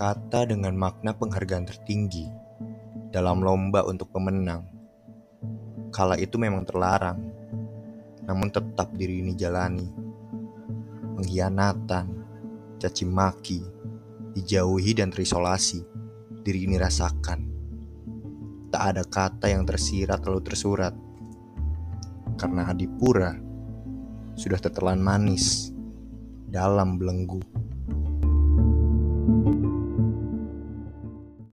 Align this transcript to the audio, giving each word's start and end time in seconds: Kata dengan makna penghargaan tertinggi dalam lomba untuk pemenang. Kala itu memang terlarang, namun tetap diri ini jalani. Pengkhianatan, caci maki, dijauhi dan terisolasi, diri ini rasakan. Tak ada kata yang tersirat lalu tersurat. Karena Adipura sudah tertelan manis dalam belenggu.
Kata 0.00 0.48
dengan 0.48 0.72
makna 0.80 1.12
penghargaan 1.12 1.68
tertinggi 1.68 2.24
dalam 3.12 3.44
lomba 3.44 3.84
untuk 3.84 4.08
pemenang. 4.08 4.64
Kala 5.92 6.16
itu 6.16 6.40
memang 6.40 6.64
terlarang, 6.64 7.20
namun 8.24 8.48
tetap 8.48 8.96
diri 8.96 9.20
ini 9.20 9.36
jalani. 9.36 9.84
Pengkhianatan, 11.20 12.06
caci 12.80 13.04
maki, 13.04 13.60
dijauhi 14.40 14.96
dan 14.96 15.12
terisolasi, 15.12 15.84
diri 16.48 16.64
ini 16.64 16.80
rasakan. 16.80 17.40
Tak 18.72 18.82
ada 18.96 19.04
kata 19.04 19.52
yang 19.52 19.68
tersirat 19.68 20.24
lalu 20.24 20.40
tersurat. 20.40 20.96
Karena 22.40 22.72
Adipura 22.72 23.36
sudah 24.32 24.56
tertelan 24.56 25.04
manis 25.04 25.68
dalam 26.48 26.96
belenggu. 26.96 27.68